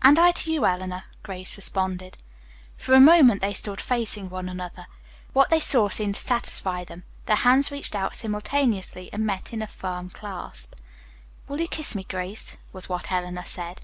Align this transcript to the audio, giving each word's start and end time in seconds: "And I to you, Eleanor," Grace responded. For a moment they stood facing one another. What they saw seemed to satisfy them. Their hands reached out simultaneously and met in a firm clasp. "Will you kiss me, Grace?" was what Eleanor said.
"And 0.00 0.16
I 0.16 0.30
to 0.30 0.52
you, 0.52 0.64
Eleanor," 0.64 1.06
Grace 1.24 1.56
responded. 1.56 2.18
For 2.78 2.92
a 2.94 3.00
moment 3.00 3.40
they 3.40 3.52
stood 3.52 3.80
facing 3.80 4.30
one 4.30 4.48
another. 4.48 4.86
What 5.32 5.50
they 5.50 5.58
saw 5.58 5.88
seemed 5.88 6.14
to 6.14 6.20
satisfy 6.20 6.84
them. 6.84 7.02
Their 7.24 7.34
hands 7.38 7.72
reached 7.72 7.96
out 7.96 8.14
simultaneously 8.14 9.10
and 9.12 9.26
met 9.26 9.52
in 9.52 9.62
a 9.62 9.66
firm 9.66 10.08
clasp. 10.08 10.74
"Will 11.48 11.60
you 11.60 11.66
kiss 11.66 11.96
me, 11.96 12.04
Grace?" 12.04 12.58
was 12.72 12.88
what 12.88 13.10
Eleanor 13.10 13.42
said. 13.42 13.80